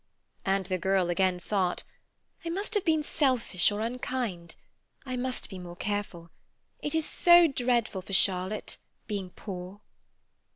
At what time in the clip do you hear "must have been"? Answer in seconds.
2.49-3.03